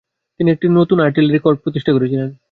[0.39, 2.29] তিনি একটি নতুন আর্টিলারি কর্প প্রতিষ্ঠা করেছিলেন।